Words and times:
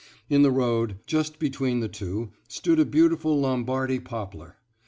In 0.31 0.41
the 0.41 0.49
road, 0.49 0.97
just 1.05 1.37
between 1.37 1.79
the 1.79 1.87
two, 1.87 2.31
stood 2.47 2.79
a 2.79 2.85
beautiful 2.85 3.39
Lombardy 3.39 3.99
poplar. 3.99 4.57